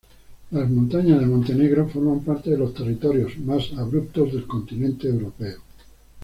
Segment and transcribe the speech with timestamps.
[0.49, 5.59] Las montañas de "Montenegro" forman parte de los territorios más abruptos del continente europeo.